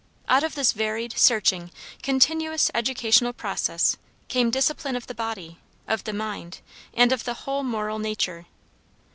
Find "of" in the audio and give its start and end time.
0.43-0.55, 4.95-5.05, 5.87-6.05, 7.11-7.23